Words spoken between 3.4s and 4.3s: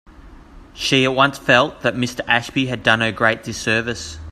disservice.